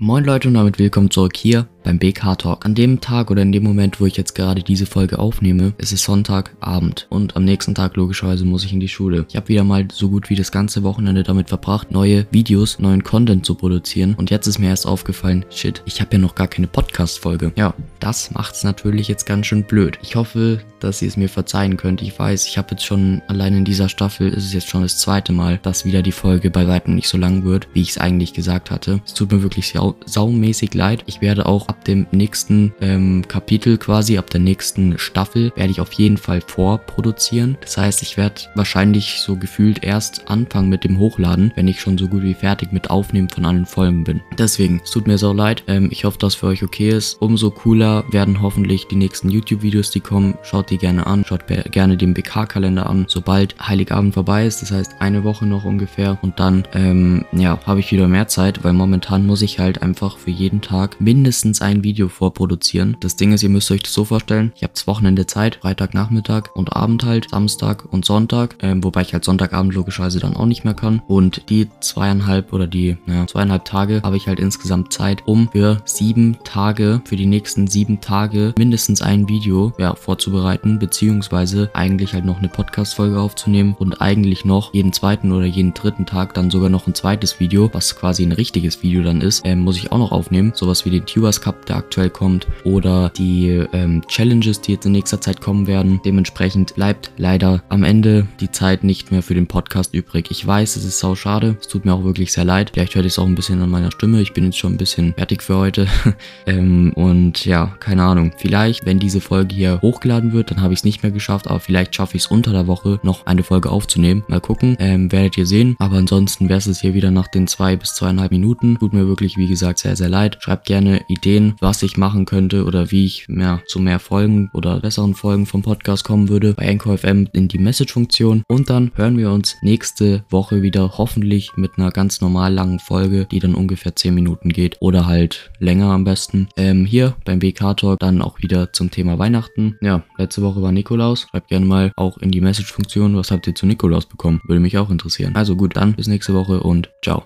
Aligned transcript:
Moin 0.00 0.24
Leute 0.24 0.46
und 0.46 0.54
damit 0.54 0.78
willkommen 0.78 1.10
zurück 1.10 1.36
hier 1.36 1.66
beim 1.88 1.98
BK 1.98 2.36
Talk. 2.36 2.66
An 2.66 2.74
dem 2.74 3.00
Tag 3.00 3.30
oder 3.30 3.40
in 3.40 3.50
dem 3.50 3.62
Moment, 3.62 3.98
wo 3.98 4.04
ich 4.04 4.18
jetzt 4.18 4.34
gerade 4.34 4.62
diese 4.62 4.84
Folge 4.84 5.18
aufnehme, 5.18 5.72
ist 5.78 5.90
es 5.90 6.02
Sonntagabend 6.02 7.06
und 7.08 7.34
am 7.34 7.46
nächsten 7.46 7.74
Tag 7.74 7.96
logischerweise 7.96 8.44
muss 8.44 8.62
ich 8.62 8.74
in 8.74 8.80
die 8.80 8.88
Schule. 8.88 9.24
Ich 9.30 9.36
habe 9.36 9.48
wieder 9.48 9.64
mal 9.64 9.88
so 9.90 10.10
gut 10.10 10.28
wie 10.28 10.34
das 10.34 10.52
ganze 10.52 10.82
Wochenende 10.82 11.22
damit 11.22 11.48
verbracht, 11.48 11.90
neue 11.90 12.26
Videos, 12.30 12.78
neuen 12.78 13.04
Content 13.04 13.46
zu 13.46 13.54
produzieren 13.54 14.14
und 14.18 14.30
jetzt 14.30 14.46
ist 14.46 14.58
mir 14.58 14.68
erst 14.68 14.86
aufgefallen, 14.86 15.46
shit, 15.48 15.82
ich 15.86 16.02
habe 16.02 16.10
ja 16.12 16.18
noch 16.18 16.34
gar 16.34 16.46
keine 16.46 16.66
Podcast-Folge. 16.66 17.52
Ja, 17.56 17.72
das 18.00 18.32
macht's 18.32 18.64
natürlich 18.64 19.08
jetzt 19.08 19.24
ganz 19.24 19.46
schön 19.46 19.64
blöd. 19.64 19.98
Ich 20.02 20.14
hoffe, 20.14 20.60
dass 20.80 21.02
ihr 21.02 21.08
es 21.08 21.16
mir 21.16 21.28
verzeihen 21.28 21.76
könnt. 21.76 22.02
Ich 22.02 22.18
weiß, 22.18 22.46
ich 22.46 22.58
habe 22.58 22.68
jetzt 22.72 22.84
schon 22.84 23.22
allein 23.28 23.56
in 23.56 23.64
dieser 23.64 23.88
Staffel 23.88 24.28
ist 24.28 24.44
es 24.44 24.52
jetzt 24.52 24.68
schon 24.68 24.82
das 24.82 24.98
zweite 24.98 25.32
Mal, 25.32 25.58
dass 25.62 25.84
wieder 25.84 26.02
die 26.02 26.12
Folge 26.12 26.50
bei 26.50 26.68
weitem 26.68 26.94
nicht 26.94 27.08
so 27.08 27.18
lang 27.18 27.44
wird, 27.44 27.68
wie 27.72 27.80
ich 27.80 27.90
es 27.90 27.98
eigentlich 27.98 28.34
gesagt 28.34 28.70
hatte. 28.70 29.00
Es 29.06 29.14
tut 29.14 29.32
mir 29.32 29.42
wirklich 29.42 29.70
sau 29.70 29.96
saumäßig 30.04 30.74
leid. 30.74 31.02
Ich 31.06 31.20
werde 31.20 31.46
auch 31.46 31.68
ab 31.68 31.77
ab 31.78 31.84
dem 31.84 32.06
nächsten 32.10 32.74
ähm, 32.80 33.22
Kapitel 33.28 33.78
quasi, 33.78 34.18
ab 34.18 34.30
der 34.30 34.40
nächsten 34.40 34.98
Staffel, 34.98 35.52
werde 35.54 35.70
ich 35.70 35.80
auf 35.80 35.92
jeden 35.92 36.16
Fall 36.16 36.40
vorproduzieren. 36.40 37.56
Das 37.60 37.76
heißt, 37.76 38.02
ich 38.02 38.16
werde 38.16 38.42
wahrscheinlich 38.56 39.20
so 39.20 39.36
gefühlt 39.36 39.84
erst 39.84 40.28
anfangen 40.28 40.68
mit 40.70 40.82
dem 40.82 40.98
Hochladen, 40.98 41.52
wenn 41.54 41.68
ich 41.68 41.80
schon 41.80 41.96
so 41.96 42.08
gut 42.08 42.24
wie 42.24 42.34
fertig 42.34 42.72
mit 42.72 42.90
Aufnehmen 42.90 43.28
von 43.28 43.44
allen 43.44 43.64
Folgen 43.64 44.02
bin. 44.02 44.20
Deswegen, 44.36 44.80
es 44.82 44.90
tut 44.90 45.06
mir 45.06 45.18
so 45.18 45.32
leid. 45.32 45.62
Ähm, 45.68 45.88
ich 45.92 46.04
hoffe, 46.04 46.18
dass 46.18 46.34
für 46.34 46.48
euch 46.48 46.64
okay 46.64 46.88
ist. 46.88 47.14
Umso 47.22 47.52
cooler 47.52 48.04
werden 48.10 48.42
hoffentlich 48.42 48.88
die 48.88 48.96
nächsten 48.96 49.28
YouTube-Videos, 49.28 49.92
die 49.92 50.00
kommen. 50.00 50.36
Schaut 50.42 50.70
die 50.70 50.78
gerne 50.78 51.06
an. 51.06 51.24
Schaut 51.24 51.46
gerne 51.46 51.96
den 51.96 52.12
BK-Kalender 52.12 52.90
an, 52.90 53.04
sobald 53.06 53.54
Heiligabend 53.60 54.14
vorbei 54.14 54.46
ist. 54.46 54.62
Das 54.62 54.72
heißt, 54.72 54.96
eine 54.98 55.22
Woche 55.22 55.46
noch 55.46 55.64
ungefähr. 55.64 56.18
Und 56.22 56.40
dann, 56.40 56.66
ähm, 56.74 57.24
ja, 57.30 57.60
habe 57.66 57.78
ich 57.78 57.92
wieder 57.92 58.08
mehr 58.08 58.26
Zeit, 58.26 58.64
weil 58.64 58.72
momentan 58.72 59.26
muss 59.26 59.42
ich 59.42 59.60
halt 59.60 59.80
einfach 59.82 60.18
für 60.18 60.32
jeden 60.32 60.60
Tag 60.60 61.00
mindestens 61.00 61.57
ein 61.62 61.82
Video 61.82 62.08
vorproduzieren. 62.08 62.96
Das 63.00 63.16
Ding 63.16 63.32
ist, 63.32 63.42
ihr 63.42 63.48
müsst 63.48 63.70
euch 63.70 63.82
das 63.82 63.92
so 63.92 64.04
vorstellen, 64.04 64.52
ich 64.56 64.62
habe 64.62 64.72
das 64.74 64.86
Wochenende 64.86 65.26
Zeit, 65.26 65.56
Freitagnachmittag 65.56 66.54
und 66.54 66.74
Abend 66.74 67.04
halt, 67.04 67.30
Samstag 67.30 67.92
und 67.92 68.04
Sonntag, 68.04 68.56
ähm, 68.60 68.82
wobei 68.82 69.02
ich 69.02 69.12
halt 69.12 69.24
Sonntagabend 69.24 69.74
logischerweise 69.74 70.20
dann 70.20 70.36
auch 70.36 70.46
nicht 70.46 70.64
mehr 70.64 70.74
kann. 70.74 71.02
Und 71.06 71.48
die 71.50 71.68
zweieinhalb 71.80 72.52
oder 72.52 72.66
die 72.66 72.96
ja, 73.06 73.26
zweieinhalb 73.26 73.64
Tage 73.64 74.00
habe 74.02 74.16
ich 74.16 74.28
halt 74.28 74.40
insgesamt 74.40 74.92
Zeit, 74.92 75.22
um 75.26 75.48
für 75.50 75.78
sieben 75.84 76.38
Tage, 76.44 77.00
für 77.04 77.16
die 77.16 77.26
nächsten 77.26 77.66
sieben 77.66 78.00
Tage 78.00 78.54
mindestens 78.58 79.02
ein 79.02 79.28
Video 79.28 79.72
ja, 79.78 79.94
vorzubereiten, 79.94 80.78
beziehungsweise 80.78 81.70
eigentlich 81.74 82.14
halt 82.14 82.24
noch 82.24 82.38
eine 82.38 82.48
Podcast-Folge 82.48 83.20
aufzunehmen 83.20 83.74
und 83.78 84.00
eigentlich 84.00 84.44
noch 84.44 84.74
jeden 84.74 84.92
zweiten 84.92 85.32
oder 85.32 85.46
jeden 85.46 85.74
dritten 85.74 86.06
Tag 86.06 86.34
dann 86.34 86.50
sogar 86.50 86.70
noch 86.70 86.86
ein 86.86 86.94
zweites 86.94 87.40
Video, 87.40 87.70
was 87.72 87.96
quasi 87.96 88.22
ein 88.22 88.32
richtiges 88.32 88.82
Video 88.82 89.02
dann 89.02 89.20
ist, 89.20 89.42
ähm, 89.44 89.60
muss 89.60 89.76
ich 89.76 89.92
auch 89.92 89.98
noch 89.98 90.12
aufnehmen. 90.12 90.52
Sowas 90.54 90.84
wie 90.84 90.90
den 90.90 91.06
Tubers 91.06 91.40
Cup 91.48 91.64
der 91.64 91.76
aktuell 91.76 92.10
kommt, 92.10 92.46
oder 92.64 93.10
die 93.16 93.64
ähm, 93.72 94.02
Challenges, 94.06 94.60
die 94.60 94.72
jetzt 94.72 94.84
in 94.84 94.92
nächster 94.92 95.18
Zeit 95.18 95.40
kommen 95.40 95.66
werden. 95.66 95.98
Dementsprechend 96.04 96.74
bleibt 96.74 97.10
leider 97.16 97.62
am 97.70 97.84
Ende 97.84 98.26
die 98.38 98.50
Zeit 98.50 98.84
nicht 98.84 99.10
mehr 99.10 99.22
für 99.22 99.32
den 99.32 99.46
Podcast 99.46 99.94
übrig. 99.94 100.30
Ich 100.30 100.46
weiß, 100.46 100.76
es 100.76 100.84
ist 100.84 100.98
sau 100.98 101.14
schade. 101.14 101.56
Es 101.58 101.66
tut 101.66 101.86
mir 101.86 101.94
auch 101.94 102.04
wirklich 102.04 102.32
sehr 102.32 102.44
leid. 102.44 102.72
Vielleicht 102.74 102.94
hört 102.94 103.06
ihr 103.06 103.08
es 103.08 103.18
auch 103.18 103.24
ein 103.24 103.34
bisschen 103.34 103.62
an 103.62 103.70
meiner 103.70 103.90
Stimme. 103.90 104.20
Ich 104.20 104.34
bin 104.34 104.44
jetzt 104.44 104.58
schon 104.58 104.74
ein 104.74 104.76
bisschen 104.76 105.14
fertig 105.14 105.42
für 105.42 105.56
heute. 105.56 105.86
ähm, 106.46 106.92
und 106.94 107.46
ja, 107.46 107.74
keine 107.80 108.02
Ahnung. 108.02 108.32
Vielleicht, 108.36 108.84
wenn 108.84 108.98
diese 108.98 109.22
Folge 109.22 109.54
hier 109.54 109.80
hochgeladen 109.80 110.34
wird, 110.34 110.50
dann 110.50 110.60
habe 110.60 110.74
ich 110.74 110.80
es 110.80 110.84
nicht 110.84 111.02
mehr 111.02 111.12
geschafft. 111.12 111.48
Aber 111.48 111.60
vielleicht 111.60 111.94
schaffe 111.94 112.18
ich 112.18 112.24
es 112.24 112.26
unter 112.26 112.52
der 112.52 112.66
Woche 112.66 113.00
noch 113.02 113.24
eine 113.24 113.42
Folge 113.42 113.70
aufzunehmen. 113.70 114.22
Mal 114.28 114.42
gucken. 114.42 114.76
Ähm, 114.80 115.10
werdet 115.10 115.38
ihr 115.38 115.46
sehen. 115.46 115.76
Aber 115.78 115.96
ansonsten 115.96 116.50
wäre 116.50 116.58
es 116.58 116.80
hier 116.80 116.92
wieder 116.92 117.10
nach 117.10 117.28
den 117.28 117.46
zwei 117.46 117.74
bis 117.74 117.94
zweieinhalb 117.94 118.32
Minuten. 118.32 118.78
Tut 118.78 118.92
mir 118.92 119.08
wirklich, 119.08 119.38
wie 119.38 119.48
gesagt, 119.48 119.78
sehr, 119.78 119.96
sehr 119.96 120.10
leid. 120.10 120.36
Schreibt 120.40 120.66
gerne 120.66 121.00
Ideen, 121.08 121.37
was 121.60 121.82
ich 121.82 121.96
machen 121.96 122.24
könnte 122.24 122.64
oder 122.64 122.90
wie 122.90 123.04
ich 123.04 123.28
mehr 123.28 123.60
zu 123.66 123.78
mehr 123.80 123.98
Folgen 123.98 124.50
oder 124.54 124.80
besseren 124.80 125.14
Folgen 125.14 125.46
vom 125.46 125.62
Podcast 125.62 126.04
kommen 126.04 126.28
würde 126.28 126.54
bei 126.54 126.68
Anchor 126.68 126.98
FM 126.98 127.28
in 127.32 127.48
die 127.48 127.58
Message-Funktion. 127.58 128.42
Und 128.48 128.70
dann 128.70 128.90
hören 128.94 129.16
wir 129.16 129.30
uns 129.30 129.56
nächste 129.62 130.24
Woche 130.30 130.62
wieder 130.62 130.98
hoffentlich 130.98 131.52
mit 131.56 131.72
einer 131.76 131.90
ganz 131.90 132.20
normal 132.20 132.52
langen 132.52 132.78
Folge, 132.78 133.26
die 133.30 133.38
dann 133.38 133.54
ungefähr 133.54 133.94
10 133.94 134.14
Minuten 134.14 134.50
geht 134.50 134.76
oder 134.80 135.06
halt 135.06 135.50
länger 135.58 135.86
am 135.92 136.04
besten. 136.04 136.48
Ähm, 136.56 136.84
hier 136.84 137.14
beim 137.24 137.38
BK 137.38 137.74
Talk 137.74 137.98
dann 138.00 138.22
auch 138.22 138.42
wieder 138.42 138.72
zum 138.72 138.90
Thema 138.90 139.18
Weihnachten. 139.18 139.76
Ja, 139.80 140.02
letzte 140.16 140.42
Woche 140.42 140.62
war 140.62 140.72
Nikolaus. 140.72 141.26
Schreibt 141.30 141.48
gerne 141.48 141.66
mal 141.66 141.92
auch 141.96 142.18
in 142.18 142.30
die 142.30 142.40
Message-Funktion, 142.40 143.16
was 143.16 143.30
habt 143.30 143.46
ihr 143.46 143.54
zu 143.54 143.66
Nikolaus 143.66 144.06
bekommen? 144.06 144.40
Würde 144.46 144.60
mich 144.60 144.78
auch 144.78 144.90
interessieren. 144.90 145.34
Also 145.34 145.56
gut, 145.56 145.76
dann 145.76 145.94
bis 145.94 146.08
nächste 146.08 146.34
Woche 146.34 146.60
und 146.60 146.90
ciao. 147.02 147.24